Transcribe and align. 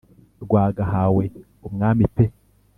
rwagahawe 0.43 1.23
umwami 1.67 2.03
pe 2.15 2.25